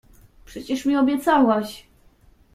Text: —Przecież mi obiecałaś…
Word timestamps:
—Przecież 0.45 0.85
mi 0.85 0.97
obiecałaś… 0.97 1.85